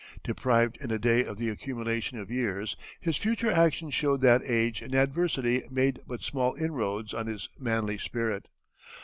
[0.23, 4.81] Deprived in a day of the accumulation of years, his future actions showed that age
[4.81, 8.47] and adversity made but small inroads on his manly spirit.